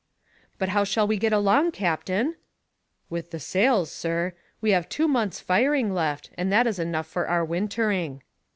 [0.57, 2.35] "But how shall we get along, captain?"
[3.11, 4.33] "With the sails, sir.
[4.59, 8.23] We have two months' firing left, and that is enough for our wintering."